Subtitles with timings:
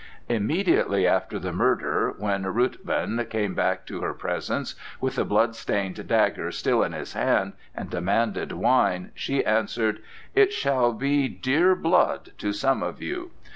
[0.27, 6.07] Immediately after the murder, when Ruthven came back to her presence, with the blood stained
[6.07, 10.01] dagger still in his hand, and demanded wine, she answered:
[10.33, 13.29] "It shall be dear blood to some of you!"